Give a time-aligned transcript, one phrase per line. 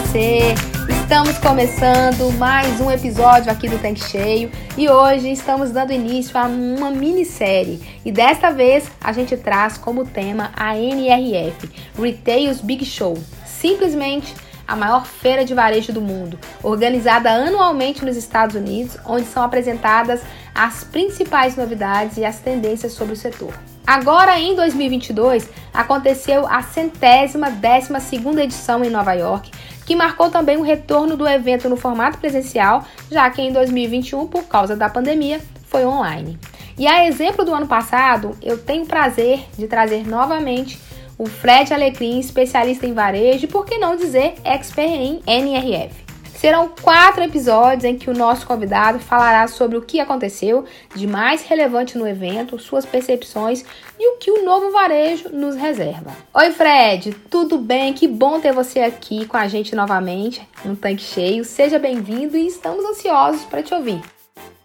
[0.00, 0.54] Você?
[1.02, 6.44] Estamos começando mais um episódio aqui do Tanque Cheio e hoje estamos dando início a
[6.46, 11.68] uma minissérie e desta vez a gente traz como tema a NRF,
[12.00, 13.18] Retail's Big Show.
[13.44, 14.34] Simplesmente
[14.66, 20.22] a maior feira de varejo do mundo, organizada anualmente nos Estados Unidos, onde são apresentadas
[20.54, 23.52] as principais novidades e as tendências sobre o setor.
[23.86, 29.50] Agora, em 2022, aconteceu a centésima décima segunda edição em Nova York,
[29.90, 34.44] que marcou também o retorno do evento no formato presencial, já que em 2021, por
[34.44, 36.38] causa da pandemia, foi online.
[36.78, 40.78] E a exemplo do ano passado, eu tenho o prazer de trazer novamente
[41.18, 46.09] o Fred Alecrim, especialista em varejo, e por que não dizer expert em NRF.
[46.40, 51.42] Serão quatro episódios em que o nosso convidado falará sobre o que aconteceu de mais
[51.42, 53.62] relevante no evento, suas percepções
[53.98, 56.12] e o que o novo varejo nos reserva.
[56.32, 57.92] Oi, Fred, tudo bem?
[57.92, 61.44] Que bom ter você aqui com a gente novamente no Tanque Cheio.
[61.44, 64.00] Seja bem-vindo e estamos ansiosos para te ouvir.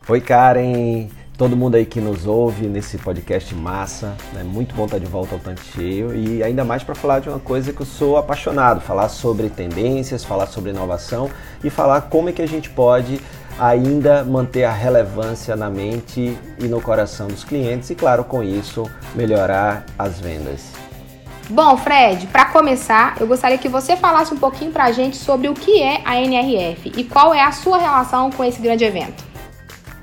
[0.07, 4.15] Oi, Karen todo mundo aí que nos ouve nesse podcast massa.
[4.33, 4.43] É né?
[4.43, 7.39] muito bom estar de volta ao tanque cheio e ainda mais para falar de uma
[7.39, 11.29] coisa que eu sou apaixonado, falar sobre tendências, falar sobre inovação
[11.63, 13.19] e falar como é que a gente pode
[13.59, 18.89] ainda manter a relevância na mente e no coração dos clientes e claro, com isso,
[19.13, 20.73] melhorar as vendas.
[21.49, 25.47] Bom, Fred, para começar, eu gostaria que você falasse um pouquinho para a gente sobre
[25.47, 29.34] o que é a NRF e qual é a sua relação com esse grande evento.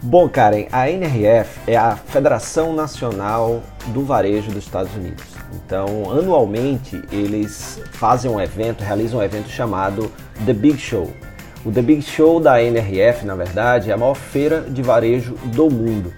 [0.04, 5.22] Bom, Karen, a NRF é a Federação Nacional do Varejo dos Estados Unidos.
[5.54, 10.10] Então, anualmente, eles fazem um evento, realizam um evento chamado
[10.44, 11.08] The Big Show.
[11.64, 15.70] O The Big Show da NRF, na verdade, é a maior feira de varejo do
[15.70, 16.12] mundo.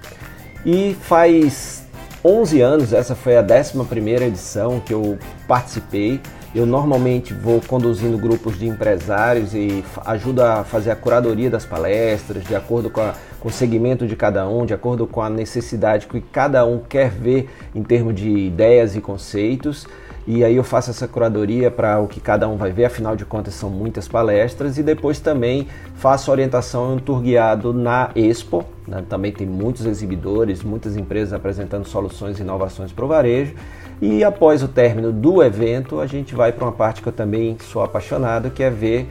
[0.65, 1.85] E faz
[2.25, 6.23] 11 anos, essa foi a 11ª edição que eu participei.
[6.55, 12.45] Eu normalmente vou conduzindo grupos de empresários e ajudo a fazer a curadoria das palestras,
[12.45, 13.13] de acordo com, a,
[13.45, 17.11] com, o segmento de cada um, de acordo com a necessidade que cada um quer
[17.11, 19.87] ver em termos de ideias e conceitos.
[20.27, 23.27] E aí eu faço essa curadoria para o que cada um vai ver, afinal de
[23.27, 24.79] contas são muitas palestras.
[24.79, 28.65] E depois também faço orientação em um tour guiado na Expo.
[28.89, 29.05] Né?
[29.07, 33.55] Também tem muitos exibidores, muitas empresas apresentando soluções e inovações para o varejo.
[34.01, 37.59] E após o término do evento, a gente vai para uma parte que eu também
[37.61, 39.07] sou apaixonado, que é ver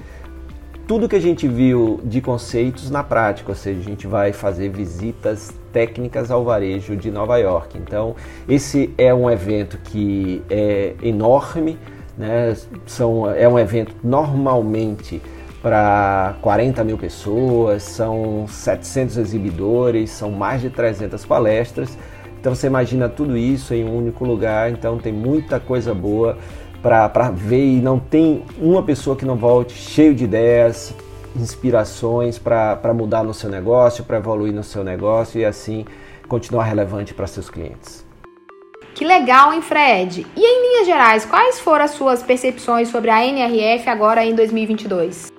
[0.87, 4.69] tudo que a gente viu de conceitos na prática, ou seja, a gente vai fazer
[4.69, 7.77] visitas técnicas ao varejo de Nova York.
[7.77, 8.15] Então,
[8.47, 11.77] esse é um evento que é enorme,
[12.17, 12.55] né?
[12.85, 15.21] São, é um evento normalmente
[15.61, 21.97] para 40 mil pessoas, são 700 exibidores, são mais de 300 palestras
[22.43, 26.37] então você imagina tudo isso em um único lugar, então tem muita coisa boa
[26.83, 30.93] para ver e não tem uma pessoa que não volte cheio de ideias,
[31.33, 35.85] inspirações para mudar no seu negócio, para evoluir no seu negócio e assim
[36.27, 38.05] continuar relevante para seus clientes.
[38.93, 40.27] Que legal, hein, Fred?
[40.35, 45.31] E em linhas gerais, quais foram as suas percepções sobre a NRF agora em 2022?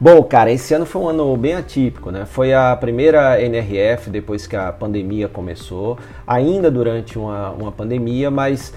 [0.00, 2.24] Bom, cara, esse ano foi um ano bem atípico, né?
[2.24, 8.72] Foi a primeira NRF depois que a pandemia começou, ainda durante uma, uma pandemia, mas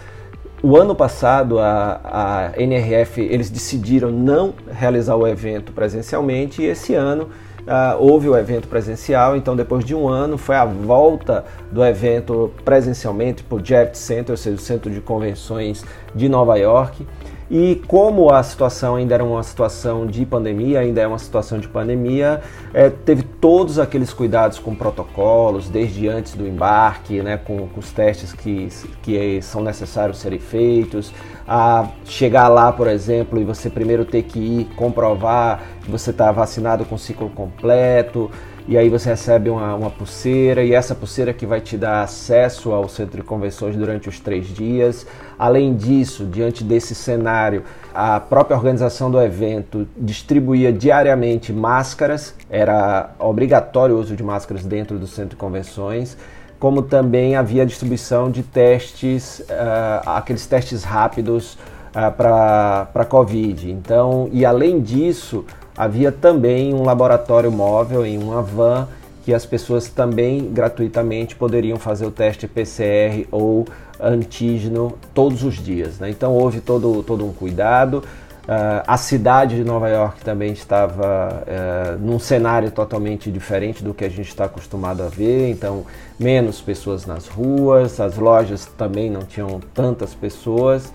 [0.63, 6.95] o ano passado a, a NRF eles decidiram não realizar o evento presencialmente e esse
[6.95, 7.29] ano
[7.67, 9.35] uh, houve o evento presencial.
[9.35, 14.31] Então, depois de um ano, foi a volta do evento presencialmente para o Javits Center,
[14.31, 17.05] ou seja, o Centro de Convenções de Nova York.
[17.49, 21.67] E como a situação ainda era uma situação de pandemia, ainda é uma situação de
[21.67, 22.41] pandemia,
[22.73, 27.91] é, teve todos aqueles cuidados com protocolos, desde antes do embarque, né, com, com os
[27.91, 28.67] testes que,
[29.01, 31.13] que são necessários serem feitos,
[31.47, 36.29] a chegar lá, por exemplo, e você primeiro ter que ir comprovar que você está
[36.33, 38.29] vacinado com ciclo completo,
[38.67, 42.71] e aí você recebe uma, uma, pulseira e essa pulseira que vai te dar acesso
[42.71, 45.07] ao centro de convenções durante os três dias.
[45.39, 53.95] Além disso, diante desse cenário, a própria organização do evento distribuía diariamente máscaras, era obrigatório
[53.95, 56.17] o uso de máscaras dentro do centro de convenções
[56.59, 61.55] como também havia distribuição de testes, uh, aqueles testes rápidos
[61.93, 63.71] ah, para a Covid.
[63.71, 65.45] Então, e além disso,
[65.77, 68.87] havia também um laboratório móvel em uma van
[69.23, 73.67] que as pessoas também gratuitamente poderiam fazer o teste PCR ou
[73.99, 75.99] antígeno todos os dias.
[75.99, 76.09] Né?
[76.09, 78.03] Então houve todo, todo um cuidado.
[78.47, 84.05] Uh, a cidade de Nova York também estava uh, num cenário totalmente diferente do que
[84.05, 85.85] a gente está acostumado a ver, então
[86.17, 90.93] menos pessoas nas ruas, as lojas também não tinham tantas pessoas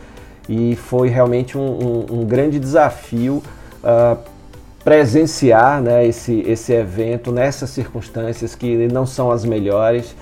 [0.48, 3.42] e foi realmente um, um, um grande desafio
[3.84, 4.16] uh,
[4.84, 10.14] presenciar né, esse, esse evento nessas circunstâncias que não são as melhores,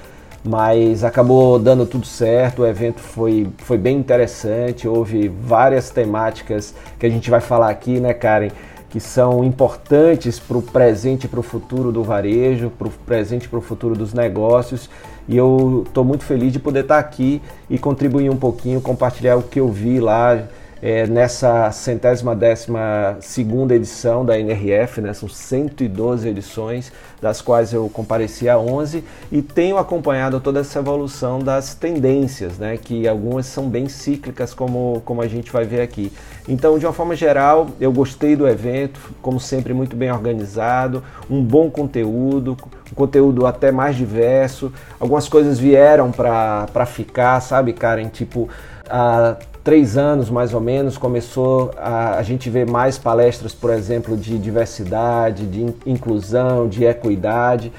[0.45, 2.63] mas acabou dando tudo certo.
[2.63, 8.01] O evento foi, foi bem interessante, houve várias temáticas que a gente vai falar aqui,
[8.01, 8.51] né, Karen?
[8.91, 13.45] Que são importantes para o presente e para o futuro do varejo, para o presente
[13.45, 14.91] e para o futuro dos negócios.
[15.29, 19.43] E eu estou muito feliz de poder estar aqui e contribuir um pouquinho, compartilhar o
[19.43, 20.43] que eu vi lá
[20.83, 25.13] é, nessa centésima décima segunda edição da NRF, né?
[25.13, 26.91] são 112 edições,
[27.21, 32.79] das quais eu compareci a 11 e tenho acompanhado toda essa evolução das tendências, né?
[32.79, 36.11] que algumas são bem cíclicas, como, como a gente vai ver aqui.
[36.49, 41.43] Então, de uma forma geral, eu gostei do evento, como sempre, muito bem organizado, um
[41.43, 42.57] bom conteúdo,
[42.91, 48.09] um conteúdo até mais diverso, algumas coisas vieram para ficar, sabe, Karen?
[48.09, 48.49] Tipo,
[48.89, 54.17] a três anos mais ou menos começou a, a gente ver mais palestras, por exemplo,
[54.17, 57.73] de diversidade, de inclusão, de equidade.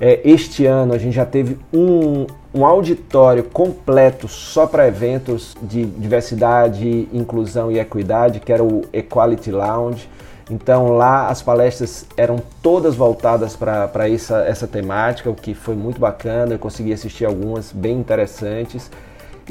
[0.00, 5.84] É, este ano a gente já teve um, um auditório completo só para eventos de
[5.84, 10.08] diversidade, inclusão e equidade, que era o Equality Lounge.
[10.50, 16.00] Então lá as palestras eram todas voltadas para essa, essa temática, o que foi muito
[16.00, 16.54] bacana.
[16.54, 18.90] Eu consegui assistir algumas bem interessantes.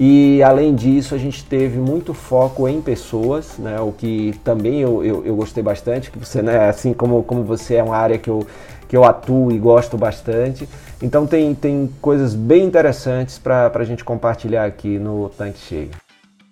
[0.02, 3.82] E além disso, a gente teve muito foco em pessoas, né?
[3.82, 7.76] o que também eu, eu, eu, gostei bastante, que você, né, assim como, como você
[7.76, 8.48] é uma área que eu,
[8.88, 10.70] que eu atuo e gosto bastante.
[11.02, 15.92] Então tem, tem coisas bem interessantes para a gente compartilhar aqui no Tanque Cheio.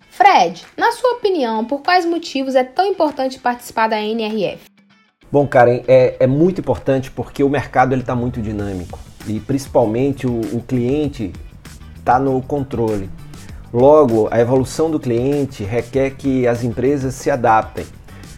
[0.10, 4.66] Fred, na sua opinião, por quais motivos é tão importante participar da NRF?
[5.32, 10.42] Bom, Karen, é, é muito importante porque o mercado está muito dinâmico e principalmente o,
[10.54, 11.32] o cliente
[11.98, 13.10] está no controle.
[13.74, 17.86] Logo, a evolução do cliente requer que as empresas se adaptem.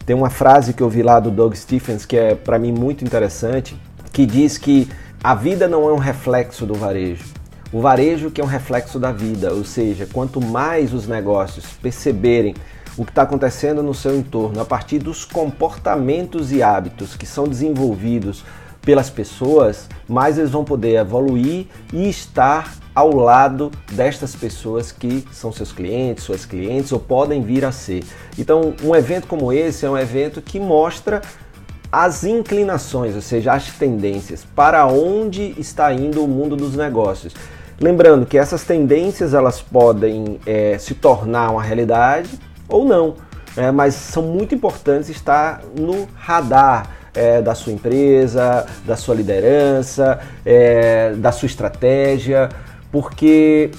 [0.04, 3.06] Tem uma frase que eu vi lá do Doug Stephens que é para mim muito
[3.06, 3.80] interessante,
[4.12, 4.90] que diz que
[5.24, 7.26] a vida não é um reflexo do varejo.
[7.72, 12.56] O varejo que é um reflexo da vida, ou seja, quanto mais os negócios perceberem
[12.98, 17.48] o que está acontecendo no seu entorno a partir dos comportamentos e hábitos que são
[17.48, 18.44] desenvolvidos
[18.82, 25.54] pelas pessoas, mais eles vão poder evoluir e estar ao lado destas pessoas que são
[25.54, 28.04] seus clientes, suas clientes ou podem vir a ser.
[28.38, 31.22] Então, um evento como esse é um evento que mostra
[31.90, 37.34] as inclinações, ou seja, as tendências, para onde está indo o mundo dos negócios.
[37.80, 42.30] Lembrando que essas tendências elas podem é, se tornar uma realidade
[42.68, 43.16] ou não,
[43.56, 50.20] é, mas são muito importantes estar no radar é, da sua empresa, da sua liderança,
[50.46, 52.50] é, da sua estratégia,
[52.92, 53.72] porque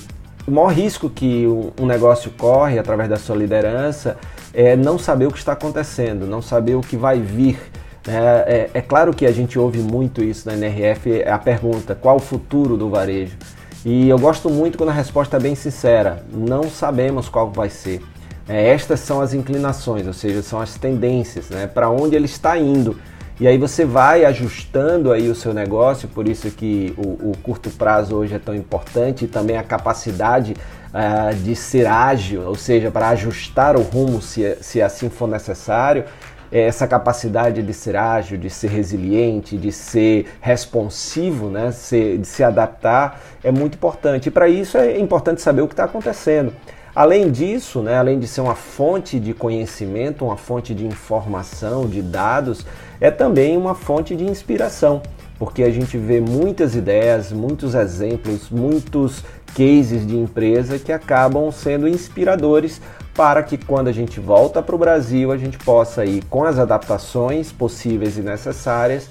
[0.46, 1.46] o maior risco que
[1.80, 4.16] um negócio corre através da sua liderança
[4.52, 7.58] é não saber o que está acontecendo, não saber o que vai vir.
[8.06, 11.94] É, é, é, claro que a gente ouve muito isso na NRF, é a pergunta,
[11.94, 13.36] qual o futuro do varejo?
[13.84, 18.02] E eu gosto muito quando a resposta é bem sincera, não sabemos qual vai ser.
[18.48, 22.58] É, estas são as inclinações, ou seja, são as tendências, né, para onde ele está
[22.58, 22.96] indo.
[23.40, 27.70] E aí você vai ajustando aí o seu negócio, por isso que o, o curto
[27.70, 30.54] prazo hoje é tão importante e também a capacidade
[30.92, 36.04] uh, de ser ágil, ou seja, para ajustar o rumo se, se assim for necessário.
[36.52, 41.72] Essa capacidade de ser ágil, de ser resiliente, de ser responsivo, né?
[41.72, 44.26] Se, de se adaptar é muito importante.
[44.26, 46.52] E para isso é importante saber o que está acontecendo.
[46.94, 52.02] Além disso, né, além de ser uma fonte de conhecimento, uma fonte de informação, de
[52.02, 52.66] dados,
[53.00, 55.00] é também uma fonte de inspiração,
[55.38, 59.24] porque a gente vê muitas ideias, muitos exemplos, muitos
[59.56, 62.80] cases de empresa que acabam sendo inspiradores
[63.14, 66.58] para que quando a gente volta para o Brasil a gente possa ir com as
[66.58, 69.08] adaptações possíveis e necessárias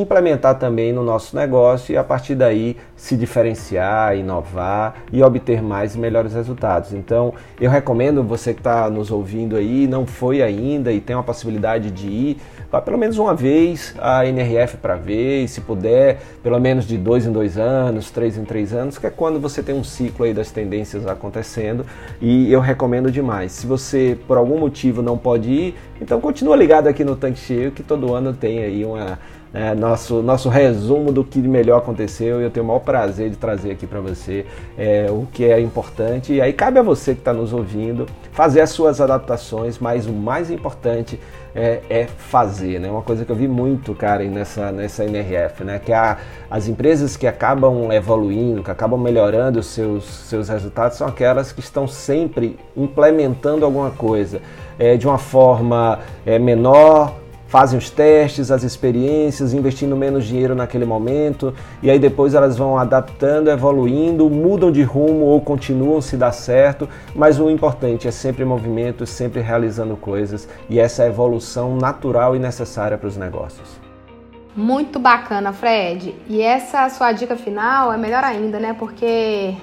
[0.00, 5.94] implementar também no nosso negócio e a partir daí se diferenciar, inovar e obter mais
[5.94, 6.92] e melhores resultados.
[6.92, 11.22] Então, eu recomendo você que está nos ouvindo aí, não foi ainda e tem uma
[11.22, 12.36] possibilidade de ir,
[12.70, 16.98] vá pelo menos uma vez a NRF para ver, e se puder, pelo menos de
[16.98, 20.24] dois em dois anos, três em três anos, que é quando você tem um ciclo
[20.24, 21.84] aí das tendências acontecendo
[22.20, 23.52] e eu recomendo demais.
[23.52, 27.72] Se você por algum motivo não pode ir, então continua ligado aqui no Tanque Cheio
[27.72, 29.18] que todo ano tem aí uma
[29.52, 33.36] é, nosso, nosso resumo do que melhor aconteceu e eu tenho o maior prazer de
[33.36, 34.44] trazer aqui para você
[34.76, 36.34] é, o que é importante.
[36.34, 40.12] E aí cabe a você que está nos ouvindo fazer as suas adaptações, mas o
[40.12, 41.18] mais importante
[41.58, 42.88] é, é, fazer, né?
[42.88, 45.80] Uma coisa que eu vi muito, Karen, nessa, nessa NRF, né?
[45.84, 46.16] Que a,
[46.48, 51.58] as empresas que acabam evoluindo, que acabam melhorando os seus, seus resultados, são aquelas que
[51.58, 54.40] estão sempre implementando alguma coisa
[54.78, 57.14] é, de uma forma é, menor,
[57.48, 61.52] fazem os testes, as experiências, investindo menos dinheiro naquele momento,
[61.82, 66.88] e aí depois elas vão adaptando, evoluindo, mudam de rumo ou continuam se dá certo,
[67.14, 72.38] mas o importante é sempre movimento, sempre realizando coisas, e essa é evolução natural e
[72.38, 73.88] necessária para os negócios.
[74.54, 76.14] Muito bacana, Fred.
[76.28, 78.74] E essa sua dica final é melhor ainda, né?
[78.76, 79.54] Porque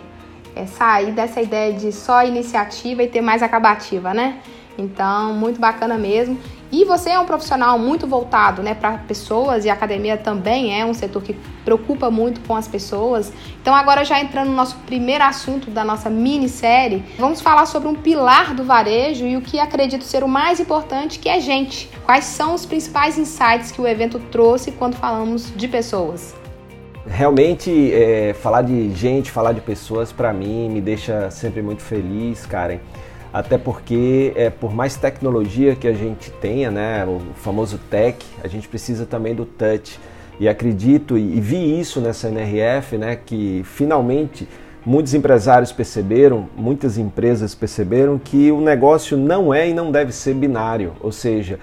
[0.55, 4.39] é sair dessa ideia de só iniciativa e ter mais acabativa, né?
[4.77, 6.37] Então, muito bacana mesmo.
[6.75, 10.85] E você é um profissional muito voltado né, para pessoas e a academia também é
[10.85, 13.31] um setor que preocupa muito com as pessoas.
[13.61, 17.95] Então, agora já entrando no nosso primeiro assunto da nossa minissérie, vamos falar sobre um
[17.95, 21.89] pilar do varejo e o que acredito ser o mais importante, que é gente.
[22.03, 26.35] Quais são os principais insights que o evento trouxe quando falamos de pessoas?
[27.07, 32.45] Realmente, é, falar de gente, falar de pessoas, para mim, me deixa sempre muito feliz,
[32.45, 32.79] Karen
[33.35, 38.47] até porque é, por mais tecnologia que a gente tenha, né, o famoso tech, a
[38.47, 39.99] gente precisa também do touch.
[40.39, 44.47] E acredito e, vi isso nessa NRF, né, que finalmente
[44.85, 50.33] muitos empresários perceberam, muitas empresas perceberam que o negócio não é e não deve ser
[50.33, 51.59] binário, ou seja,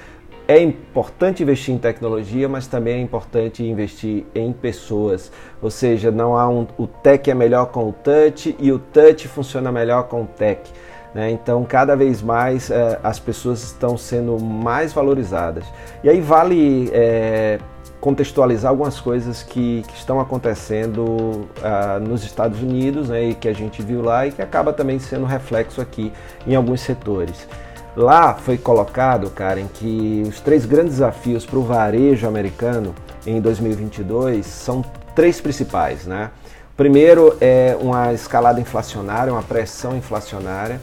[0.47, 5.33] é importante investir em tecnologia, mas também é importante investir em pessoas.
[5.63, 9.27] Ou seja, não há um, o tech é melhor com o touch e o touch
[9.29, 10.61] funciona melhor com o tech.
[11.15, 11.31] Né?
[11.31, 15.65] Então, cada vez mais é, as pessoas estão sendo mais valorizadas.
[16.03, 17.59] E aí vale é,
[18.03, 23.53] contextualizar algumas coisas que, que estão acontecendo uh, nos Estados Unidos né, e que a
[23.53, 26.13] gente viu lá e que acaba também sendo reflexo aqui
[26.45, 27.47] em alguns setores.
[27.97, 32.93] Lá foi colocado, Karen, que os três grandes desafios para o varejo americano
[33.25, 36.05] em 2022 são três principais.
[36.05, 36.31] Né?
[36.77, 40.81] Primeiro é uma escalada inflacionária, uma pressão inflacionária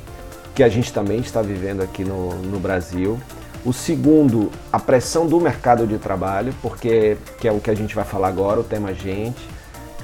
[0.60, 3.18] que a gente também está vivendo aqui no, no Brasil.
[3.64, 7.96] O segundo, a pressão do mercado de trabalho, porque que é o que a gente
[7.96, 9.40] vai falar agora, o tema gente,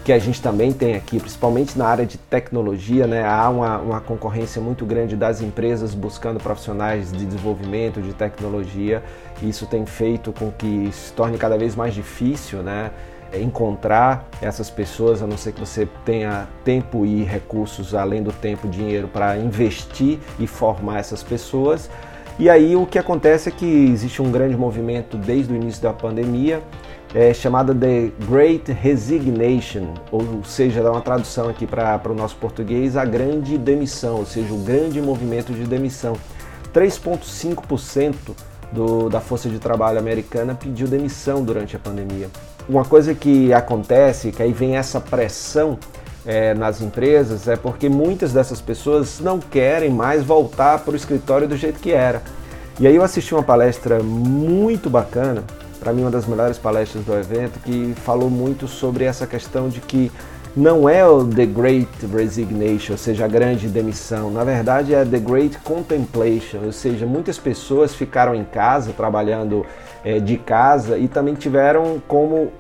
[0.06, 3.26] que a gente também tem aqui, principalmente na área de tecnologia, né?
[3.26, 9.04] Há uma, uma concorrência muito grande das empresas buscando profissionais de desenvolvimento, de tecnologia.
[9.44, 12.92] Isso tem feito com que se torne cada vez mais difícil, né?
[13.32, 18.32] É, encontrar essas pessoas, a não ser que você tenha tempo e recursos, além do
[18.32, 21.90] tempo, dinheiro para investir e formar essas pessoas.
[22.38, 25.94] E aí o que acontece é que existe um grande movimento desde o início da
[25.94, 26.62] pandemia,
[27.14, 32.98] é, chamada The Great Resignation, ou seja, dá uma tradução aqui para o nosso português,
[32.98, 36.18] a grande demissão, ou seja, o grande movimento de demissão.
[36.74, 38.36] 3,5%
[39.10, 42.30] da força de trabalho americana pediu demissão durante a pandemia.
[42.68, 45.78] Uma coisa que acontece, que aí vem essa pressão
[46.26, 51.48] é, nas empresas, é porque muitas dessas pessoas não querem mais voltar para o escritório
[51.48, 52.22] do jeito que era.
[52.80, 55.44] E aí eu assisti uma palestra muito bacana,
[55.80, 59.80] para mim uma das melhores palestras do evento, que falou muito sobre essa questão de
[59.80, 60.12] que
[60.56, 64.30] não é o The Great Resignation, ou seja, a grande demissão.
[64.32, 69.66] Na verdade, é The Great Contemplation, ou seja, muitas pessoas ficaram em casa, trabalhando
[70.04, 72.54] é, de casa e também tiveram como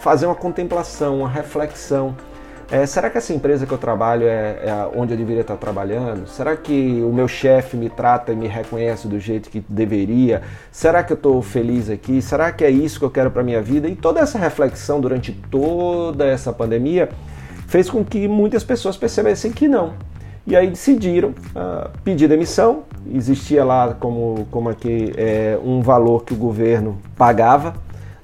[0.00, 2.14] fazer uma contemplação, uma reflexão.
[2.72, 6.26] É, será que essa empresa que eu trabalho é, é, onde eu deveria estar trabalhando?
[6.26, 10.40] Será que o meu chefe me trata e me reconhece do jeito que deveria?
[10.70, 12.22] Será que eu estou feliz aqui?
[12.22, 13.88] Será que é isso que eu quero para minha vida?
[13.88, 17.10] E toda essa reflexão durante toda essa pandemia
[17.66, 19.92] fez com que muitas pessoas percebessem que não.
[20.46, 22.84] E aí decidiram uh, pedir demissão.
[23.12, 27.74] Existia lá como, como aqui é, um valor que o governo pagava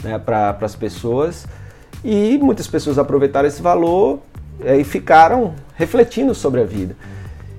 [0.02, 1.46] né, para as pessoas.
[2.02, 4.20] E muitas pessoas aproveitaram esse valor
[4.64, 6.96] e ficaram refletindo sobre a vida.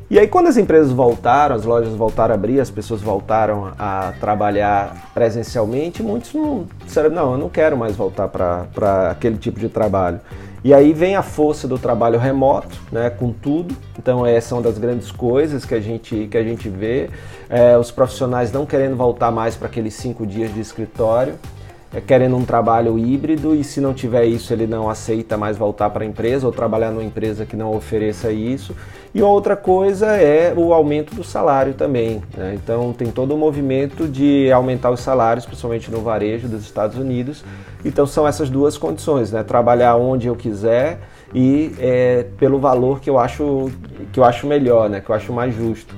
[0.10, 4.14] E aí quando as empresas voltaram, as lojas voltaram a abrir, as pessoas voltaram a
[4.20, 9.70] trabalhar presencialmente, muitos não disseram, não, eu não quero mais voltar para aquele tipo de
[9.70, 10.20] trabalho.
[10.64, 13.76] E aí vem a força do trabalho remoto, né, com tudo.
[13.98, 17.10] Então essa é uma das grandes coisas que a gente, que a gente vê.
[17.48, 21.59] É, os profissionais não querendo voltar mais para aqueles cinco dias de escritório é,
[22.06, 26.04] querendo um trabalho híbrido e se não tiver isso ele não aceita mais voltar para
[26.04, 28.76] a empresa ou trabalhar numa empresa que não ofereça isso.
[29.14, 32.22] E outra coisa é o aumento do salário também.
[32.38, 32.54] Né?
[32.62, 36.96] Então tem todo o um movimento de aumentar os salários, principalmente no varejo dos Estados
[36.96, 37.44] Unidos.
[37.84, 39.42] Então são essas duas condições, né?
[39.42, 41.00] trabalhar onde eu quiser
[41.34, 43.72] e é, pelo valor que eu acho
[44.14, 45.02] que eu acho melhor, né?
[45.02, 45.96] que eu acho mais justo.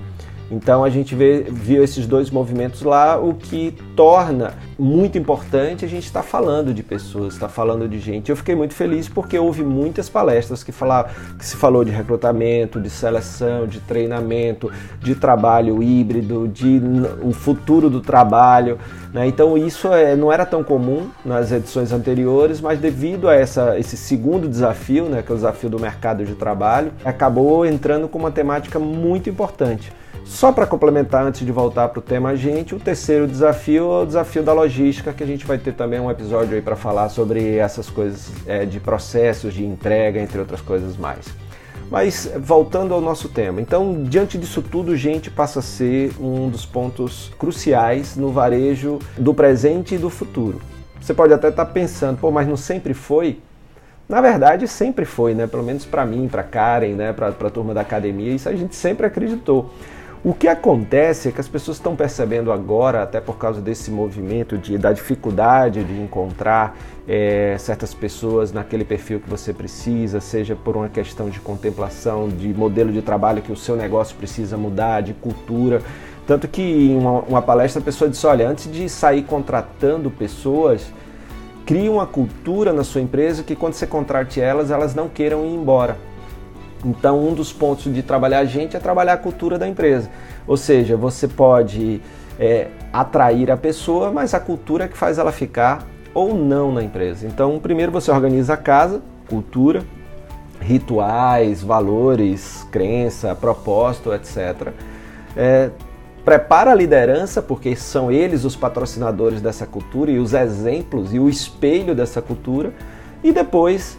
[0.52, 5.88] Então a gente vê, viu esses dois movimentos lá, o que torna muito importante a
[5.88, 8.30] gente estar tá falando de pessoas, estar tá falando de gente.
[8.30, 12.82] Eu fiquei muito feliz porque houve muitas palestras que, falaram, que se falou de recrutamento,
[12.82, 16.82] de seleção, de treinamento, de trabalho híbrido, de
[17.22, 18.78] o futuro do trabalho.
[19.14, 19.28] Né?
[19.28, 23.96] Então isso é, não era tão comum nas edições anteriores, mas devido a essa, esse
[23.96, 28.32] segundo desafio, né, que é o desafio do mercado de trabalho, acabou entrando com uma
[28.32, 29.94] temática muito importante.
[30.26, 34.06] Só para complementar, antes de voltar para o tema gente, o terceiro desafio é o
[34.06, 37.58] desafio da logística, que a gente vai ter também um episódio aí para falar sobre
[37.58, 41.26] essas coisas é, de processos, de entrega, entre outras coisas mais.
[41.92, 46.66] Mas voltando ao nosso tema, então diante disso tudo, gente passa a ser um dos
[46.66, 50.62] pontos cruciais no varejo do presente e do futuro.
[51.02, 53.40] Você pode até estar tá pensando, pô, mas não sempre foi?
[54.08, 55.48] Na verdade, sempre foi, né?
[55.48, 57.12] Pelo menos para mim, para Karen, né?
[57.12, 59.72] Para a turma da academia, isso a gente sempre acreditou.
[60.24, 64.56] O que acontece é que as pessoas estão percebendo agora, até por causa desse movimento
[64.56, 70.78] de, da dificuldade de encontrar é, certas pessoas naquele perfil que você precisa, seja por
[70.78, 75.16] uma questão de contemplação, de modelo de trabalho que o seu negócio precisa mudar, de
[75.16, 75.82] cultura.
[76.28, 80.86] Tanto que em uma, uma palestra a pessoa disse: olha, antes de sair contratando pessoas,
[81.66, 85.56] crie uma cultura na sua empresa que quando você contrate elas, elas não queiram ir
[85.56, 85.98] embora
[86.84, 90.10] então, um dos pontos de trabalhar a gente é trabalhar a cultura da empresa.
[90.48, 92.02] Ou seja, você pode
[92.40, 96.84] é, atrair a pessoa, mas a cultura é que faz ela ficar ou não na
[96.84, 97.28] empresa.
[97.28, 99.84] Então, primeiro você organiza a casa, cultura,
[100.60, 104.70] rituais, valores, crença, propósito, etc.
[105.36, 105.70] É,
[106.26, 111.30] prepara a liderança, porque são eles os patrocinadores dessa cultura e os exemplos e o
[111.30, 112.74] espelho dessa cultura.
[113.24, 113.98] E depois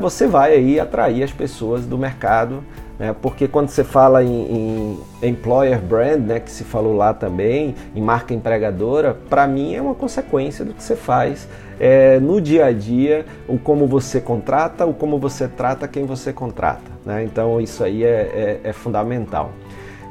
[0.00, 2.64] você vai aí atrair as pessoas do mercado,
[2.98, 3.14] né?
[3.20, 8.02] porque quando você fala em, em, employer brand, né, que se falou lá também, em
[8.02, 12.72] marca empregadora, para mim é uma consequência do que você faz é, no dia a
[12.72, 16.90] dia, o como você contrata, o como você trata quem você contrata.
[17.04, 17.24] Né?
[17.24, 19.52] Então isso aí é, é, é fundamental.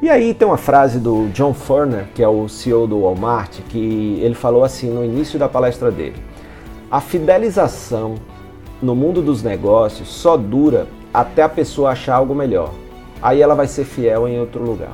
[0.02, 4.20] E aí tem uma frase do John Furner, que é o CEO do Walmart, que
[4.22, 6.15] ele falou assim no início da palestra dele:
[6.89, 8.15] a fidelização
[8.82, 12.72] no mundo dos negócios só dura até a pessoa achar algo melhor.
[13.22, 14.94] Aí ela vai ser fiel em outro lugar.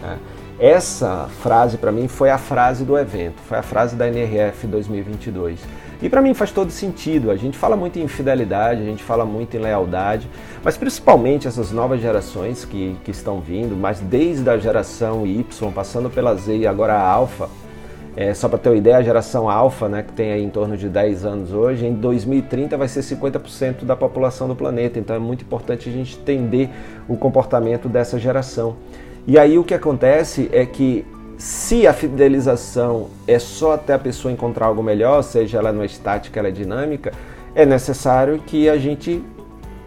[0.00, 0.18] Né?
[0.58, 5.58] Essa frase para mim foi a frase do evento, foi a frase da NRF 2022.
[6.00, 7.30] E para mim faz todo sentido.
[7.30, 10.28] A gente fala muito em fidelidade, a gente fala muito em lealdade,
[10.62, 16.10] mas principalmente essas novas gerações que, que estão vindo, mas desde a geração Y, passando
[16.10, 17.48] pela Z e agora a Alpha,
[18.16, 20.76] é, só para ter uma ideia, a geração alfa, né, que tem aí em torno
[20.76, 24.98] de 10 anos hoje, em 2030 vai ser 50% da população do planeta.
[24.98, 26.70] Então é muito importante a gente entender
[27.08, 28.76] o comportamento dessa geração.
[29.26, 31.04] E aí o que acontece é que
[31.36, 36.38] se a fidelização é só até a pessoa encontrar algo melhor, seja ela não estática,
[36.38, 37.12] ela é dinâmica,
[37.54, 39.22] é necessário que a gente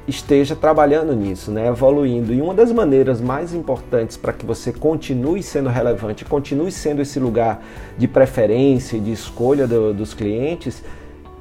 [0.08, 2.34] esteja trabalhando nisso, né, evoluindo.
[2.34, 7.20] E uma das maneiras mais importantes para que você continue sendo relevante, continue sendo esse
[7.20, 7.62] lugar
[7.98, 10.82] de preferência e de escolha do, dos clientes,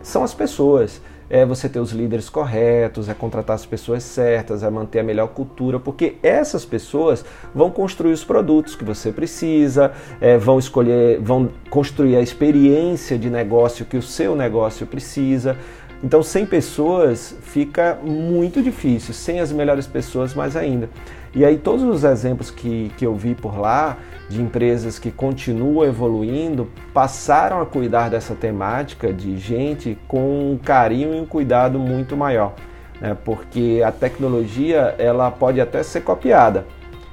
[0.03, 1.01] são as pessoas.
[1.29, 5.27] É você ter os líderes corretos, é contratar as pessoas certas, é manter a melhor
[5.29, 11.51] cultura, porque essas pessoas vão construir os produtos que você precisa, é, vão escolher, vão
[11.69, 15.57] construir a experiência de negócio que o seu negócio precisa.
[16.03, 20.91] Então, sem pessoas fica muito difícil, sem as melhores pessoas, mais ainda.
[21.35, 23.97] E aí, todos os exemplos que, que eu vi por lá,
[24.29, 31.15] de empresas que continuam evoluindo, passaram a cuidar dessa temática de gente com um carinho
[31.15, 32.55] e um cuidado muito maior.
[33.01, 33.17] Né?
[33.25, 36.67] Porque a tecnologia ela pode até ser copiada,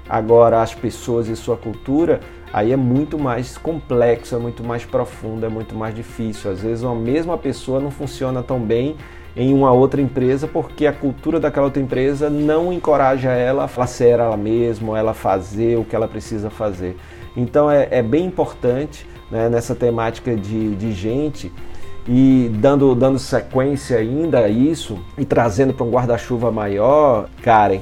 [0.09, 2.19] agora as pessoas e sua cultura
[2.53, 6.51] aí é muito mais complexo, é muito mais profundo, é muito mais difícil.
[6.51, 8.95] Às vezes uma mesma pessoa não funciona tão bem
[9.35, 14.19] em uma outra empresa porque a cultura daquela outra empresa não encoraja ela a ser
[14.19, 16.95] ela mesma, ela fazer o que ela precisa fazer.
[17.35, 21.51] Então é, é bem importante né, nessa temática de, de gente
[22.07, 27.79] e dando, dando sequência ainda a isso e trazendo para um guarda-chuva maior, Karen,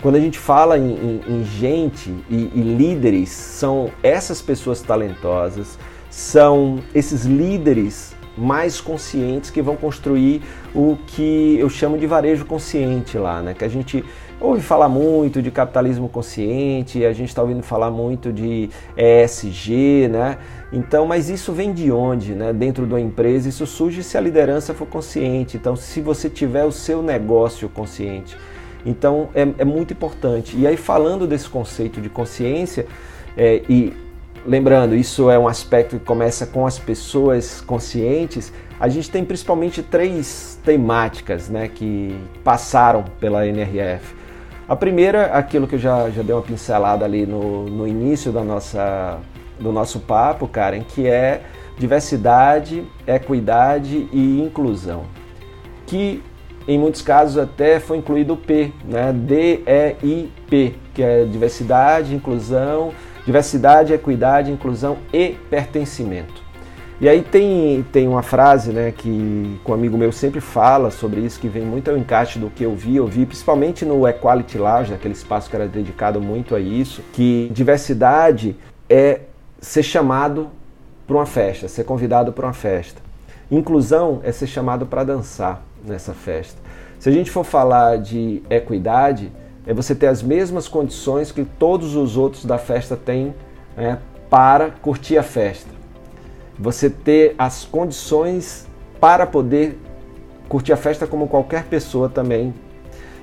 [0.00, 5.78] quando a gente fala em, em, em gente e, e líderes, são essas pessoas talentosas,
[6.08, 10.42] são esses líderes mais conscientes que vão construir
[10.74, 13.52] o que eu chamo de varejo consciente lá, né?
[13.52, 14.04] Que a gente
[14.40, 20.38] ouve falar muito de capitalismo consciente, a gente está ouvindo falar muito de ESG, né?
[20.72, 22.52] Então, mas isso vem de onde, né?
[22.52, 25.56] Dentro de uma empresa, isso surge se a liderança for consciente.
[25.56, 28.36] Então, se você tiver o seu negócio consciente,
[28.88, 30.56] então é, é muito importante.
[30.56, 32.86] E aí, falando desse conceito de consciência
[33.36, 33.92] é, e
[34.46, 38.52] lembrando, isso é um aspecto que começa com as pessoas conscientes.
[38.80, 44.16] A gente tem principalmente três temáticas né, que passaram pela NRF.
[44.68, 48.42] A primeira, aquilo que eu já, já dei uma pincelada ali no, no início da
[48.42, 49.18] nossa,
[49.58, 51.42] do nosso papo, Karen, que é
[51.78, 55.04] diversidade, equidade e inclusão.
[55.86, 56.22] Que
[56.68, 59.10] em muitos casos até foi incluído o P, né?
[59.10, 62.92] D-E-I-P, que é diversidade, inclusão,
[63.24, 66.46] diversidade, equidade, inclusão e pertencimento.
[67.00, 71.38] E aí tem, tem uma frase né, que, um amigo meu sempre fala sobre isso,
[71.38, 74.92] que vem muito ao encaixe do que eu vi, eu vi principalmente no Equality Lounge,
[74.92, 78.56] aquele espaço que era dedicado muito a isso, que diversidade
[78.90, 79.20] é
[79.60, 80.50] ser chamado
[81.06, 83.00] para uma festa, ser convidado para uma festa.
[83.48, 86.60] Inclusão é ser chamado para dançar nessa festa.
[86.98, 89.32] Se a gente for falar de equidade,
[89.66, 93.34] é você ter as mesmas condições que todos os outros da festa têm
[93.76, 95.78] né, para curtir a festa
[96.58, 98.66] você ter as condições
[99.00, 99.78] para poder
[100.48, 102.52] curtir a festa como qualquer pessoa também.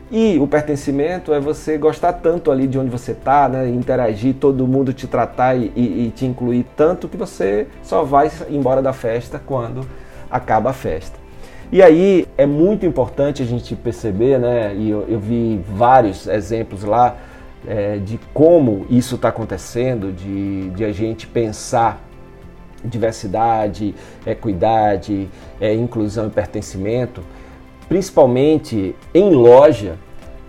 [0.10, 3.68] E o pertencimento é você gostar tanto ali de onde você está, né?
[3.68, 8.32] interagir, todo mundo te tratar e, e, e, te incluir tanto que você só vai
[8.50, 9.86] embora da festa quando
[10.30, 11.25] acaba a festa.
[11.72, 14.74] E aí é muito importante a gente perceber, né?
[14.76, 17.16] e eu, eu vi vários exemplos lá
[17.68, 22.02] é, de como isso está acontecendo, de, de a gente pensar
[22.84, 25.28] diversidade, equidade,
[25.60, 27.24] é, inclusão e pertencimento,
[27.90, 29.96] principalmente em loja,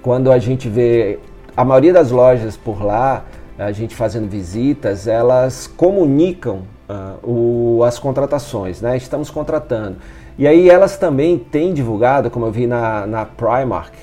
[0.03, 1.19] quando a gente vê
[1.57, 3.25] a maioria das lojas por lá,
[3.59, 8.97] a gente fazendo visitas, elas comunicam uh, o, as contratações, né?
[8.97, 9.97] Estamos contratando.
[10.39, 13.95] E aí elas também têm divulgado, como eu vi na, na Primark,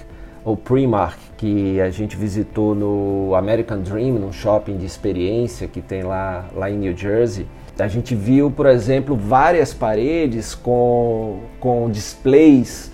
[0.43, 6.04] ou Primark, que a gente visitou no American Dream, num shopping de experiência que tem
[6.04, 7.46] lá, lá em New Jersey,
[7.78, 12.91] a gente viu, por exemplo, várias paredes com, com displays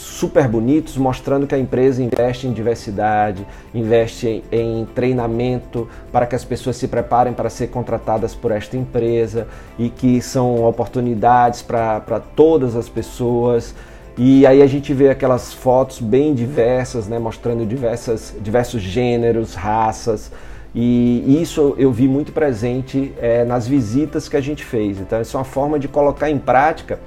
[0.00, 6.34] super bonitos mostrando que a empresa investe em diversidade, investe em, em, treinamento para que
[6.34, 9.46] as pessoas se preparem para ser contratadas por esta empresa
[9.78, 13.74] e que são oportunidades para todas as pessoas.
[14.16, 20.30] E aí a gente vê aquelas fotos bem diversas, né, mostrando diversas, diversos gêneros, raças,
[20.74, 25.00] e isso eu vi muito presente é, nas visitas que a gente fez.
[25.00, 27.00] Então, isso é uma forma de colocar em prática,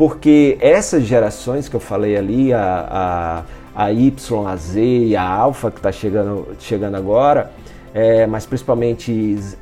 [0.00, 3.44] porque essas gerações que eu falei ali, a,
[3.76, 7.52] a, a Y, a Z e a Alpha que está chegando, chegando agora,
[7.92, 9.12] é, mas principalmente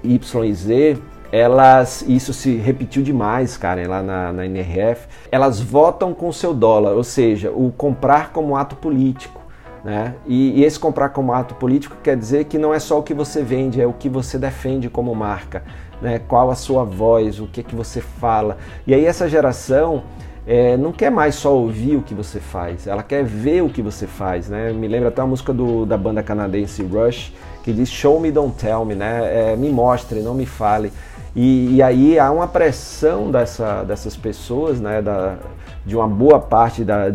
[0.05, 0.98] Y e Z,
[1.33, 6.92] elas, isso se repetiu demais, cara, lá na, na NRF, elas votam com seu dólar,
[6.92, 9.40] ou seja, o comprar como ato político.
[9.83, 10.14] Né?
[10.24, 13.12] E, e, esse comprar como ato político quer dizer que não é só o que
[13.12, 15.64] você vende, é o que você defende como marca,
[16.01, 16.20] né?
[16.29, 18.57] qual a sua voz, o que, que você fala.
[18.87, 20.05] E aí essa geração
[20.49, 23.83] é, não quer mais só ouvir o que você faz, ela quer ver o que
[23.83, 24.49] você faz.
[24.49, 24.73] Né?
[24.73, 28.57] Me lembra até a música do, da banda canadense Rush, que diz Show me, don't
[28.57, 29.53] tell me, né?
[29.53, 30.91] É, me mostre, não me fale.
[31.37, 35.37] E, e, aí há uma pressão dessa, dessas pessoas, né, da,
[35.85, 37.11] de uma boa parte da,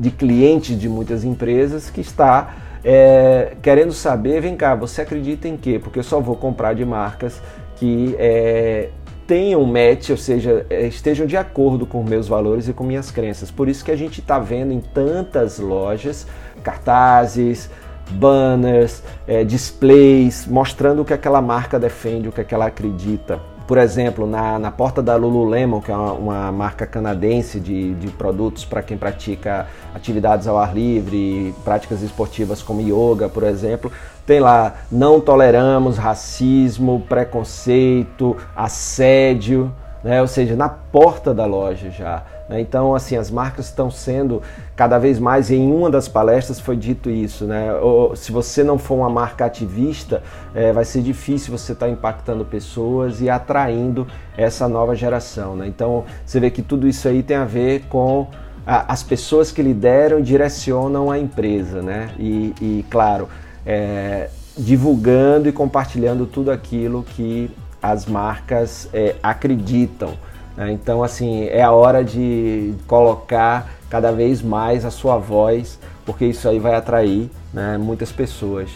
[0.00, 5.58] de clientes de muitas empresas que está é, querendo saber, vem cá, você acredita em
[5.58, 5.78] quê?
[5.78, 7.40] Porque eu só vou comprar de marcas
[7.76, 8.88] que é,
[9.28, 13.50] tenham match, ou seja, é, estejam de acordo com meus valores e com minhas crenças.
[13.50, 16.26] Por isso que a gente está vendo em tantas lojas
[16.64, 17.70] cartazes,
[18.10, 23.38] banners, é, displays, mostrando o que aquela marca defende, o que, é que ela acredita
[23.68, 28.08] por exemplo, na, na porta da Lululemon, que é uma, uma marca canadense de, de
[28.08, 33.92] produtos para quem pratica atividades ao ar livre, práticas esportivas como yoga, por exemplo,
[34.26, 39.70] tem lá: não toleramos racismo, preconceito, assédio,
[40.02, 40.22] né?
[40.22, 42.22] ou seja, na porta da loja já?
[42.50, 44.42] Então, assim, as marcas estão sendo
[44.74, 47.74] cada vez mais, em uma das palestras foi dito isso, né?
[47.74, 50.22] Ou, se você não for uma marca ativista,
[50.54, 54.06] é, vai ser difícil você estar tá impactando pessoas e atraindo
[54.36, 55.66] essa nova geração, né?
[55.66, 58.28] Então, você vê que tudo isso aí tem a ver com
[58.66, 62.10] a, as pessoas que lideram e direcionam a empresa, né?
[62.18, 63.28] E, e claro,
[63.66, 67.50] é, divulgando e compartilhando tudo aquilo que
[67.82, 70.14] as marcas é, acreditam.
[70.58, 70.72] Né?
[70.72, 76.48] Então, assim, é a hora de colocar cada vez mais a sua voz, porque isso
[76.48, 78.68] aí vai atrair né, muitas pessoas.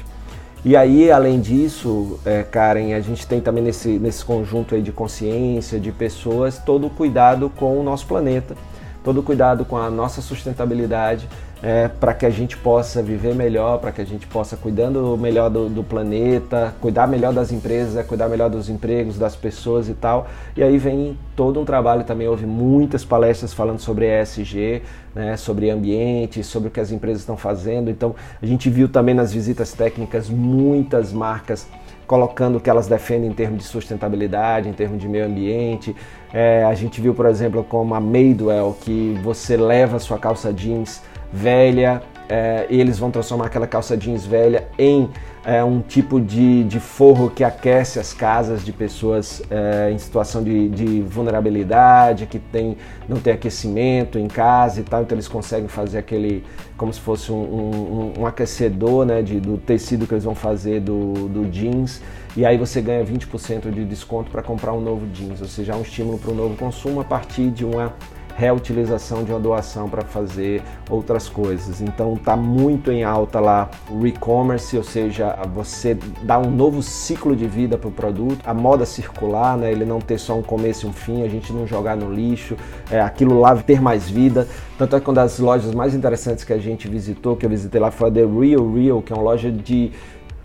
[0.64, 4.92] E aí, além disso, é, Karen, a gente tem também nesse, nesse conjunto aí de
[4.92, 8.54] consciência, de pessoas, todo o cuidado com o nosso planeta,
[9.04, 11.28] todo cuidado com a nossa sustentabilidade,
[11.62, 15.48] é, para que a gente possa viver melhor, para que a gente possa cuidando melhor
[15.48, 19.94] do, do, planeta, cuidar melhor das empresas, é, cuidar melhor dos empregos, das pessoas e
[19.94, 20.26] tal.
[20.56, 24.82] E aí vem todo um trabalho também, houve muitas palestras falando sobre ESG,
[25.14, 27.90] né, sobre ambiente, sobre o que as empresas estão fazendo.
[27.90, 31.68] Então a gente viu também nas visitas técnicas muitas marcas
[32.12, 35.96] colocando o que elas defendem em termos de sustentabilidade, em termos de meio ambiente.
[36.30, 41.02] É, a gente viu, por exemplo, como a Madewell, que você leva sua calça jeans
[41.32, 45.08] velha, é, e eles vão transformar aquela calça jeans velha em
[45.44, 50.42] é, um tipo de, de forro que aquece as casas de pessoas é, em situação
[50.42, 52.76] de, de, vulnerabilidade, que tem,
[53.08, 56.44] não tem aquecimento em casa e tal, então eles conseguem fazer aquele,
[56.76, 60.80] como se fosse um, um, um aquecedor né, de, do tecido que eles vão fazer
[60.80, 62.00] do, do jeans,
[62.36, 65.76] e aí você ganha 20% de desconto para comprar um novo jeans, ou seja, é
[65.76, 67.94] um estímulo para o novo consumo a partir de uma
[68.36, 71.80] reutilização de uma doação para fazer outras coisas.
[71.80, 77.36] Então está muito em alta lá o e-commerce, ou seja, você dá um novo ciclo
[77.36, 79.70] de vida para o produto, a moda circular, né?
[79.70, 82.56] ele não ter só um começo e um fim, a gente não jogar no lixo,
[82.90, 84.48] é, aquilo lá ter mais vida.
[84.78, 87.80] Tanto é que uma das lojas mais interessantes que a gente visitou, que eu visitei
[87.80, 89.92] lá foi a The Real Real, que é uma loja de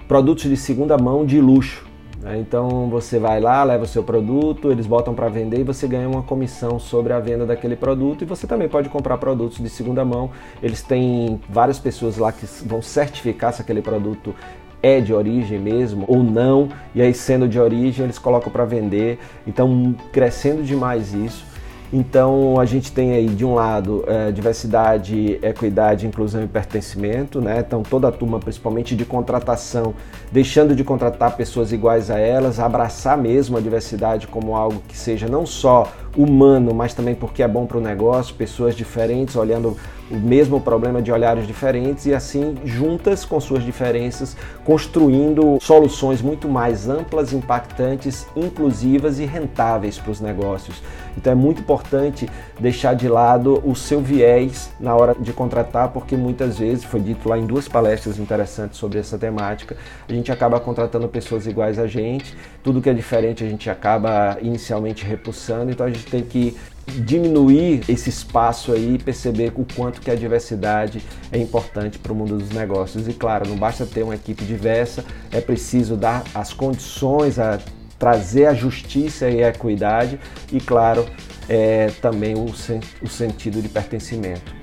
[0.07, 1.86] produtos de segunda mão de luxo.
[2.21, 2.39] Né?
[2.39, 6.07] Então você vai lá, leva o seu produto, eles botam para vender e você ganha
[6.07, 8.23] uma comissão sobre a venda daquele produto.
[8.23, 10.29] E você também pode comprar produtos de segunda mão.
[10.61, 14.33] Eles têm várias pessoas lá que vão certificar se aquele produto
[14.81, 16.69] é de origem mesmo ou não.
[16.93, 19.19] E aí, sendo de origem, eles colocam para vender.
[19.45, 21.45] Então, crescendo demais isso.
[21.91, 27.63] Então a gente tem aí de um lado é, diversidade, equidade, inclusão e pertencimento, né?
[27.65, 29.93] Então toda a turma, principalmente de contratação,
[30.31, 35.27] deixando de contratar pessoas iguais a elas, abraçar mesmo a diversidade como algo que seja
[35.27, 39.77] não só humano, mas também porque é bom para o negócio, pessoas diferentes olhando
[40.09, 46.47] o mesmo problema de olhares diferentes e assim juntas com suas diferenças construindo soluções muito
[46.47, 50.81] mais amplas, impactantes, inclusivas e rentáveis para os negócios.
[51.17, 56.15] Então é muito importante deixar de lado o seu viés na hora de contratar, porque
[56.15, 59.75] muitas vezes foi dito lá em duas palestras interessantes sobre essa temática,
[60.07, 62.35] a gente acaba contratando pessoas iguais a gente,
[62.67, 66.53] tudo que é diferente a gente acaba inicialmente repulsando, então a gente tem que
[66.85, 71.01] diminuir esse espaço aí e perceber o quanto que a diversidade
[71.31, 73.07] é importante para o mundo dos negócios.
[73.07, 77.57] E claro, não basta ter uma equipe diversa, é preciso dar as condições, a
[77.97, 80.19] trazer a justiça e a equidade
[80.51, 81.05] e, claro,
[81.47, 84.56] é, também o, sen o sentido de pertencimento.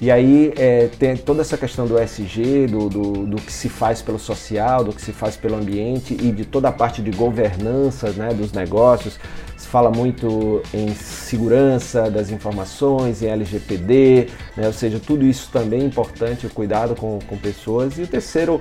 [0.00, 4.00] E aí é, tem toda essa questão do SG, do, do, do, que se faz
[4.00, 8.10] pelo social, do que se faz pelo ambiente e de toda a parte de governança
[8.12, 9.20] né, dos negócios.
[9.58, 15.82] Se fala muito em segurança das informações, em LGPD, né, ou seja, tudo isso também
[15.82, 17.98] é importante, o cuidado com, com pessoas.
[17.98, 18.58] E o terceiro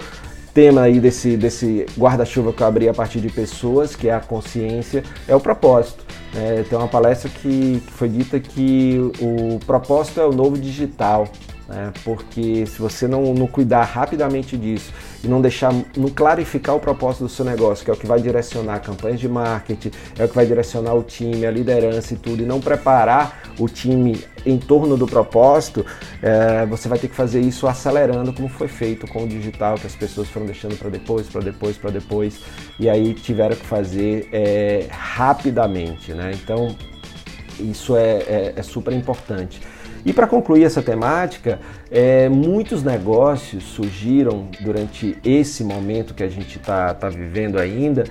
[0.60, 4.19] tema aí desse, desse guarda-chuva que eu abri a partir de pessoas, que é a
[4.19, 6.04] consciência, é o propósito.
[6.36, 11.30] É, tem uma palestra que, que, foi dita que o propósito é o novo digital,
[11.70, 11.94] né?
[12.04, 14.92] porque se você não, não cuidar rapidamente disso
[15.24, 18.20] e não deixar, não clarificar o propósito do seu negócio, que é o que vai
[18.20, 22.42] direcionar campanhas de marketing, é o que vai direcionar o time, a liderança e tudo,
[22.42, 25.86] e não preparar o time em torno do propósito,
[26.22, 29.86] é, você vai ter que fazer isso acelerando, como foi feito com o digital, que
[29.86, 32.40] as pessoas foram deixando para depois, para depois, para depois,
[32.80, 36.32] e aí tiveram que fazer é, rapidamente, né?
[36.34, 36.76] Então,
[37.60, 39.60] isso é, é, é super importante.
[40.06, 41.60] E para concluir essa temática,
[41.92, 48.06] é, muitos negócios surgiram durante esse momento que a gente está tá vivendo ainda,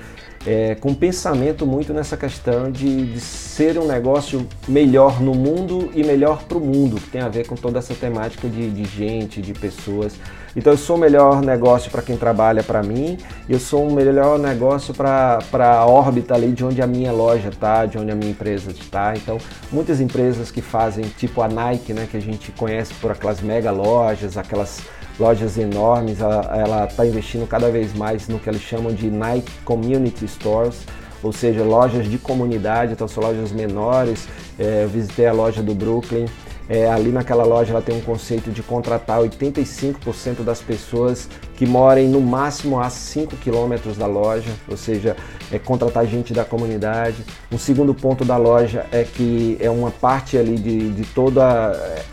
[0.47, 6.05] é, com pensamento muito nessa questão de, de, ser um negócio melhor no mundo e
[6.05, 9.43] melhor para o mundo, que tem a ver com toda essa temática de, de gente,
[9.43, 10.15] de pessoas
[10.57, 14.39] Então eu sou o melhor negócio para quem trabalha para mim, eu sou o melhor
[14.39, 18.31] negócio para a órbita ali de onde a minha loja está, de onde a minha
[18.31, 19.15] empresa está.
[19.15, 19.39] Então
[19.71, 23.71] muitas empresas que fazem tipo a Nike, né, que a gente conhece por aquelas mega
[23.71, 24.81] lojas, aquelas
[25.19, 30.27] lojas enormes, ela está investindo cada vez mais no que eles chamam de Nike Community
[30.29, 30.87] Stores,
[31.23, 34.29] ou seja, lojas de comunidade, então são lojas menores.
[34.57, 36.27] É, visitei a loja do Brooklyn,
[36.69, 42.09] é, ali naquela loja ela tem um conceito de contratar 85% das pessoas que morem
[42.09, 45.17] no máximo a 5 quilômetros da loja, ou seja,
[45.51, 47.25] é contratar gente da comunidade.
[47.51, 51.73] Um segundo ponto da loja é que é uma parte ali de, de, toda,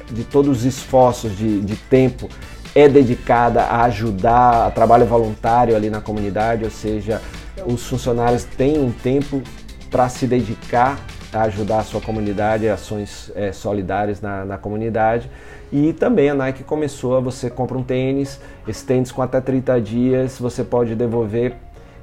[0.10, 2.30] de todos os esforços de, de tempo
[2.74, 7.22] é dedicada a ajudar a trabalho voluntário ali na comunidade, ou seja,
[7.65, 9.41] os funcionários têm um tempo
[9.89, 11.00] para se dedicar
[11.43, 15.30] ajudar a sua comunidade, ações é, solidárias na, na, comunidade.
[15.71, 20.39] E também a Nike começou, você compra um tênis, esse tênis com até 30 dias
[20.39, 21.56] você pode devolver,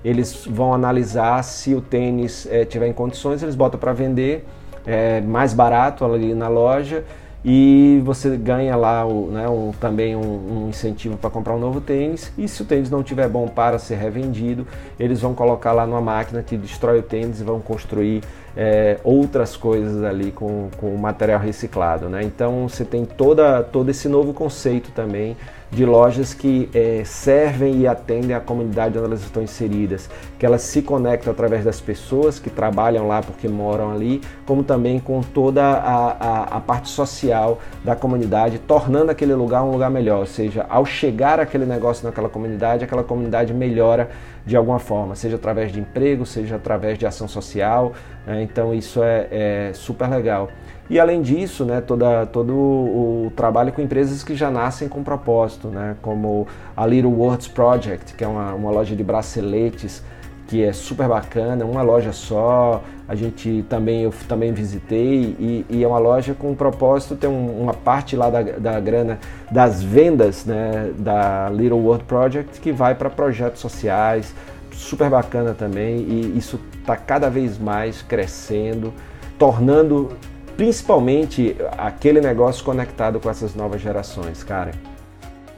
[0.04, 4.44] eles vão analisar se o tênis é, tiver em condições, eles botam para vender
[4.84, 7.04] é, mais barato ali na loja
[7.44, 11.80] e você ganha lá o, né, um, também um, um incentivo para comprar um novo
[11.80, 12.32] tênis.
[12.38, 14.66] E se o tênis não estiver bom para ser revendido,
[14.98, 18.22] eles vão colocar lá numa máquina que destrói o tênis e vão construir
[18.56, 22.08] é, outras coisas ali com, com material reciclado.
[22.08, 22.22] Né?
[22.22, 25.36] Então você tem toda, todo esse novo conceito também
[25.72, 30.08] de lojas que é, servem e atendem a comunidade onde elas estão inseridas,
[30.38, 35.00] que elas se conectam através das pessoas que trabalham lá porque moram ali, como também
[35.00, 40.20] com toda a, a, a parte social da comunidade, tornando aquele lugar um lugar melhor.
[40.20, 44.10] Ou seja, ao chegar aquele negócio naquela comunidade, aquela comunidade melhora
[44.44, 47.94] de alguma forma, seja através de emprego, seja através de ação social.
[48.26, 48.42] Né?
[48.42, 50.50] Então isso é, é super legal.
[50.92, 55.68] E além disso, né, toda, todo o trabalho com empresas que já nascem com propósito,
[55.68, 60.02] né, como a Little Words Project, que é uma, uma loja de braceletes
[60.48, 62.82] que é super bacana, uma loja só.
[63.08, 67.30] A gente também eu também visitei e, e é uma loja com um propósito, tem
[67.30, 69.18] um, uma parte lá da, da grana
[69.50, 74.34] das vendas né, da Little World Project que vai para projetos sociais,
[74.70, 78.92] super bacana também e isso está cada vez mais crescendo,
[79.38, 80.10] tornando
[80.56, 84.72] principalmente aquele negócio conectado com essas novas gerações, cara.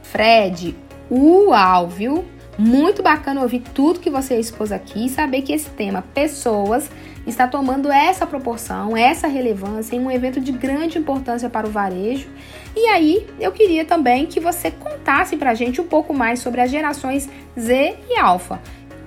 [0.03, 0.75] Fred,
[1.11, 2.25] uau, viu?
[2.57, 6.89] Muito bacana ouvir tudo que você expôs aqui e saber que esse tema pessoas
[7.27, 12.27] está tomando essa proporção, essa relevância em um evento de grande importância para o varejo.
[12.75, 16.61] E aí, eu queria também que você contasse para a gente um pouco mais sobre
[16.61, 17.29] as gerações
[17.59, 18.61] Z e Alpha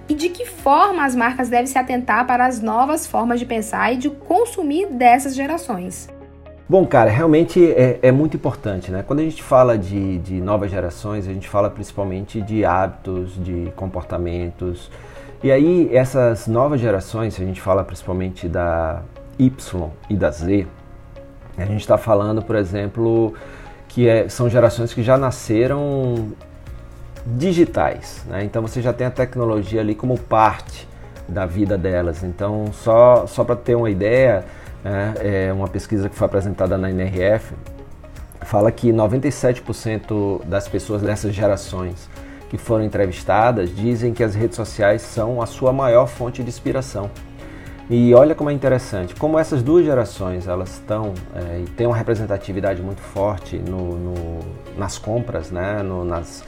[0.08, 3.92] e de que forma as marcas devem se atentar para as novas formas de pensar
[3.92, 6.08] e de consumir dessas gerações.
[6.68, 9.02] Bom, cara, realmente é, é, muito importante, né?
[9.06, 13.72] Quando a gente fala de, de novas gerações, a gente fala principalmente de hábitos, de
[13.74, 14.90] comportamentos.
[15.42, 19.02] E aí, essas novas gerações, a gente fala principalmente da
[19.38, 20.66] Y e da Z,
[21.56, 23.34] a gente está falando, por exemplo,
[23.88, 26.32] que é, são gerações que já nasceram
[27.36, 28.24] digitais.
[28.26, 28.44] Né?
[28.44, 30.88] Então você já tem a tecnologia ali como parte
[31.28, 32.22] da vida delas.
[32.22, 34.44] Então, só, só para ter uma ideia,
[34.82, 37.54] né, é uma pesquisa que foi apresentada na NRF
[38.42, 42.08] fala que 97% das pessoas dessas gerações
[42.48, 47.10] que foram entrevistadas dizem que as redes sociais são a sua maior fonte de inspiração.
[47.90, 51.96] E olha como é interessante, como essas duas gerações elas estão é, e têm uma
[51.96, 54.14] representatividade muito forte no, no
[54.78, 56.42] nas compras, né, no, nas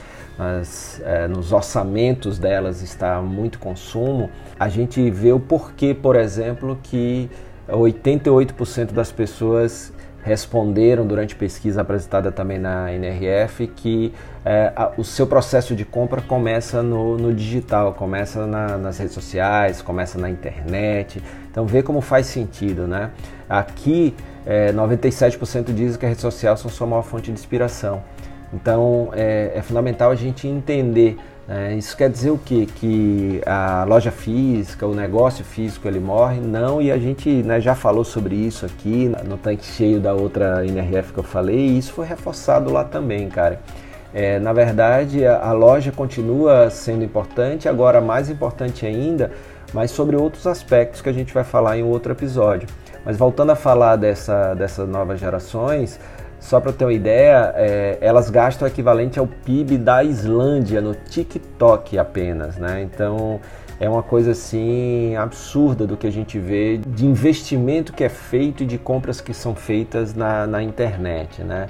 [1.02, 7.28] é, nos orçamentos delas está muito consumo, a gente vê o porquê, por exemplo, que
[7.68, 14.12] 88% das pessoas responderam durante pesquisa apresentada também na NRF que
[14.44, 19.14] é, a, o seu processo de compra começa no, no digital, começa na, nas redes
[19.14, 21.22] sociais, começa na internet.
[21.50, 23.10] Então vê como faz sentido, né?
[23.48, 24.14] Aqui
[24.46, 28.02] é, 97% dizem que a rede social são sua maior fonte de inspiração.
[28.52, 31.18] Então é, é fundamental a gente entender.
[31.46, 31.74] Né?
[31.74, 32.66] Isso quer dizer o quê?
[32.76, 36.40] Que a loja física, o negócio físico ele morre?
[36.40, 40.64] Não, e a gente né, já falou sobre isso aqui no tanque cheio da outra
[40.64, 43.60] NRF que eu falei, e isso foi reforçado lá também, cara.
[44.12, 49.30] É, na verdade, a, a loja continua sendo importante, agora mais importante ainda,
[49.72, 52.68] mas sobre outros aspectos que a gente vai falar em outro episódio.
[53.04, 55.98] Mas voltando a falar dessa, dessas novas gerações,
[56.40, 60.94] só para ter uma ideia, é, elas gastam o equivalente ao PIB da Islândia no
[60.94, 62.82] TikTok apenas, né?
[62.82, 63.38] Então
[63.78, 68.62] é uma coisa assim absurda do que a gente vê de investimento que é feito
[68.62, 71.68] e de compras que são feitas na, na internet, né?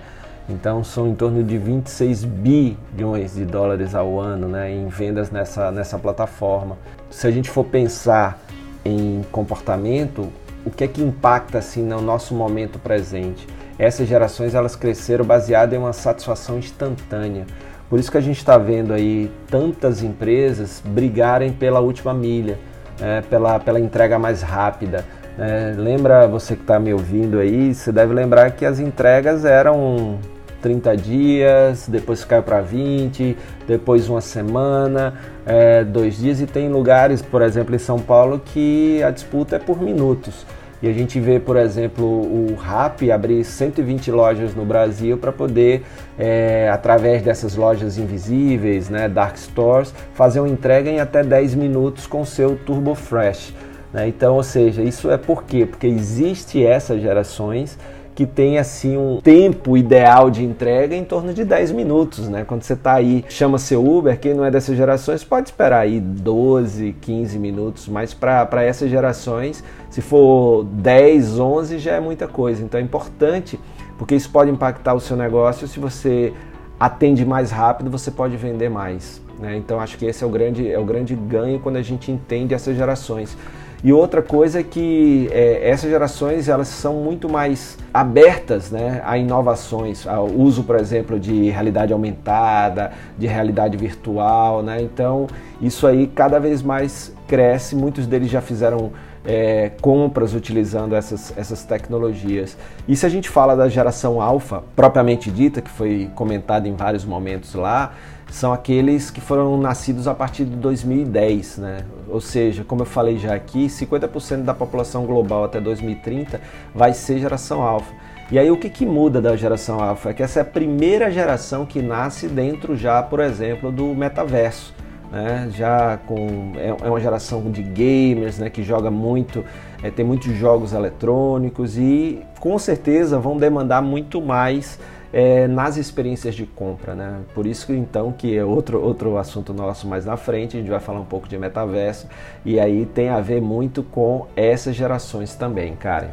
[0.48, 5.70] Então são em torno de 26 bilhões de dólares ao ano né, em vendas nessa,
[5.70, 6.76] nessa plataforma.
[7.08, 8.40] Se a gente for pensar
[8.84, 10.28] em comportamento,
[10.64, 13.46] o que é que impacta assim no nosso momento presente?
[13.80, 17.46] Essas gerações elas cresceram baseadas em uma satisfação instantânea.
[17.88, 22.58] Por isso que a gente está vendo aí tantas empresas brigarem pela última milha,
[23.00, 25.02] é, pela, pela entrega mais rápida.
[25.38, 30.18] É, lembra você que está me ouvindo aí, você deve lembrar que as entregas eram
[30.60, 33.34] 30 dias, depois caiu para 20,
[33.66, 35.14] depois uma semana,
[35.46, 39.58] é, dois dias, e tem lugares, por exemplo, em São Paulo, que a disputa é
[39.58, 40.44] por minutos.
[40.82, 45.82] E a gente vê, por exemplo, o RAP abrir 120 lojas no Brasil para poder,
[46.18, 52.06] é, através dessas lojas invisíveis, né, dark stores, fazer uma entrega em até 10 minutos
[52.06, 53.52] com seu Turbo Fresh.
[53.92, 54.08] Né?
[54.08, 55.66] Então, ou seja, isso é por quê?
[55.66, 57.76] Porque existe essas gerações
[58.20, 62.44] que tem assim um tempo ideal de entrega em torno de 10 minutos, né?
[62.44, 65.98] Quando você está aí, chama seu Uber, quem não é dessas gerações pode esperar aí
[65.98, 72.62] 12, 15 minutos, mas para essas gerações, se for 10, 11 já é muita coisa.
[72.62, 73.58] Então é importante,
[73.96, 75.66] porque isso pode impactar o seu negócio.
[75.66, 76.34] Se você
[76.78, 79.22] atende mais rápido, você pode vender mais.
[79.38, 79.56] Né?
[79.56, 82.52] Então acho que esse é o grande, é o grande ganho quando a gente entende
[82.52, 83.34] essas gerações.
[83.82, 89.16] E outra coisa é que é, essas gerações elas são muito mais abertas né, a
[89.16, 94.62] inovações, ao uso, por exemplo, de realidade aumentada, de realidade virtual.
[94.62, 94.82] Né?
[94.82, 95.26] Então,
[95.62, 97.74] isso aí cada vez mais cresce.
[97.74, 98.92] Muitos deles já fizeram
[99.24, 102.56] é, compras utilizando essas, essas tecnologias.
[102.86, 107.04] E se a gente fala da geração alfa, propriamente dita, que foi comentada em vários
[107.04, 107.94] momentos lá,
[108.30, 111.84] são aqueles que foram nascidos a partir de 2010, né?
[112.08, 116.40] Ou seja, como eu falei já aqui, 50% da população global até 2030
[116.74, 117.92] vai ser geração alfa.
[118.30, 120.10] E aí o que, que muda da geração alfa?
[120.10, 124.72] É que essa é a primeira geração que nasce dentro já, por exemplo, do metaverso.
[125.10, 125.50] Né?
[125.52, 128.48] Já com é, é uma geração de gamers, né?
[128.48, 129.44] Que joga muito,
[129.82, 134.78] é, tem muitos jogos eletrônicos e com certeza vão demandar muito mais
[135.12, 137.20] é, nas experiências de compra, né?
[137.34, 140.80] Por isso então que é outro, outro assunto nosso mais na frente, a gente vai
[140.80, 142.06] falar um pouco de metaverso
[142.44, 146.10] e aí tem a ver muito com essas gerações também, Karen.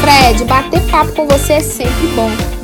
[0.00, 2.61] Fred, bater papo com você é sempre bom?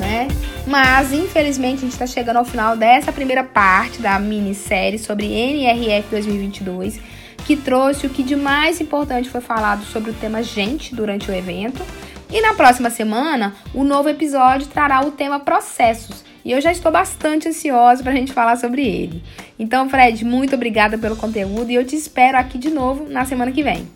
[0.69, 6.11] Mas, infelizmente, a gente está chegando ao final dessa primeira parte da minissérie sobre NRF
[6.11, 7.01] 2022,
[7.47, 11.35] que trouxe o que de mais importante foi falado sobre o tema gente durante o
[11.35, 11.83] evento.
[12.31, 16.23] E na próxima semana, o novo episódio trará o tema processos.
[16.45, 19.23] E eu já estou bastante ansiosa para a gente falar sobre ele.
[19.59, 23.51] Então, Fred, muito obrigada pelo conteúdo e eu te espero aqui de novo na semana
[23.51, 23.89] que vem.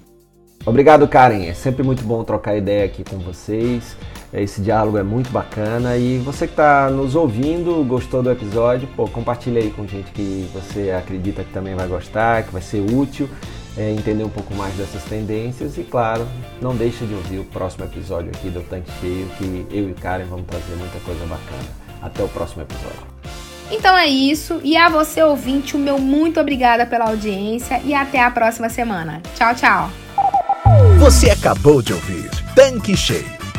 [0.65, 1.45] Obrigado, Karen.
[1.45, 3.95] É sempre muito bom trocar ideia aqui com vocês.
[4.33, 9.07] Esse diálogo é muito bacana e você que está nos ouvindo, gostou do episódio, pô,
[9.07, 13.29] compartilha aí com gente que você acredita que também vai gostar, que vai ser útil,
[13.77, 16.27] é, entender um pouco mais dessas tendências e, claro,
[16.63, 20.25] não deixa de ouvir o próximo episódio aqui do Tanque Cheio, que eu e Karen
[20.25, 21.83] vamos trazer muita coisa bacana.
[22.01, 23.07] Até o próximo episódio.
[23.71, 28.23] Então é isso, e a você ouvinte, o meu muito obrigada pela audiência e até
[28.23, 29.21] a próxima semana.
[29.35, 29.91] Tchau, tchau.
[30.99, 33.42] Você acabou de ouvir Tanque Cheio